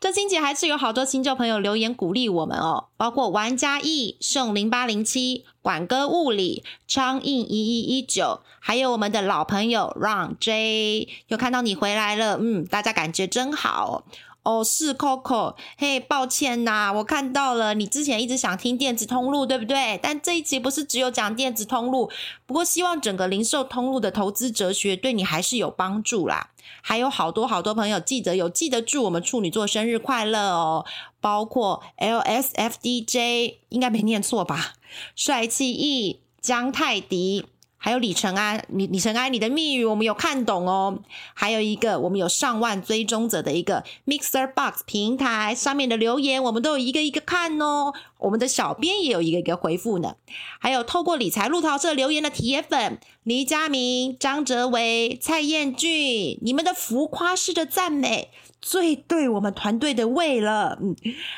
[0.00, 14.04] 这星期还是有好多新旧朋友留言鼓励我们哦，包括玩家易送零八零七、管哥物理、昌印一一一九，还有我们的老朋友 Run J，又看到你回来了，嗯，大家感觉真好。
[14.48, 20.00] 哦是 Coco，嘿，抱歉呐，我看到了，你之前一直想听电子通路，对不对？
[20.02, 22.10] 但这一集不是只有讲电子通路，
[22.46, 26.48] 不过希望整个零售通路的投资哲学对你还是有帮助啦。
[26.80, 30.86] 还有好多好多朋友记得有记得祝我们处女座生日快乐哦，
[31.20, 34.72] 包括 LSFDJ，应该没念错吧？
[35.14, 37.44] 帅气 E 江泰迪。
[37.80, 40.98] 还有李承安，李李承安，你的密语我们有看懂哦。
[41.32, 47.94] 还有一个，我们有上万追踪者的一个 Mixer Box 平台上面的留言，我们都有一个一个看哦。
[48.18, 50.16] 我们的小编也有一个一个回复呢。
[50.58, 58.30] 还有透过理财路淘社留言的铁粉黎佳明、张哲维、蔡彦俊，你们的浮夸式的赞美。
[58.68, 60.78] 最对我们团队的胃了。
[60.82, 60.94] 嗯，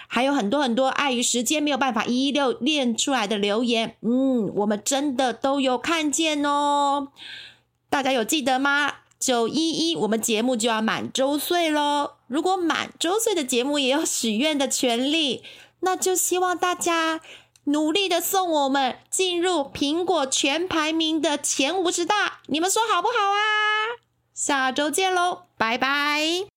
[0.09, 7.09] 还有很多很多碍于时间没有办法一一六练出来的留言，嗯，我们真的都有看见哦。
[7.89, 8.95] 大家有记得吗？
[9.21, 12.13] 九一一我们节目就要满周岁喽。
[12.27, 15.45] 如果满周岁的节目也有许愿的权利，
[15.81, 17.21] 那就希望大家
[17.65, 22.41] 努力的送我们进入苹果全排名的前五十大。
[22.47, 23.39] 你们说好不好啊？
[24.35, 26.50] 下周见喽，拜拜。